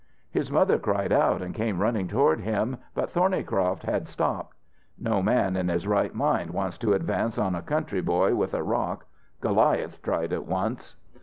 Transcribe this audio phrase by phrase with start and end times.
[0.31, 4.55] His mother cried out and came running toward him, but Thornycroft had stopped.
[4.97, 8.63] No man in his right mind wants to advance on a country boy with a
[8.63, 9.05] rock.
[9.41, 10.95] Goliath tried it once.